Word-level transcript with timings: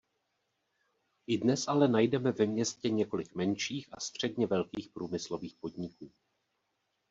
I 1.27 1.37
dnes 1.37 1.67
ale 1.67 1.87
najdeme 1.87 2.31
ve 2.31 2.45
městě 2.45 2.89
několik 2.89 3.35
menších 3.35 3.89
a 3.91 3.99
středně 3.99 4.47
velkých 4.47 4.89
průmyslových 4.89 5.55
podniků. 5.57 6.11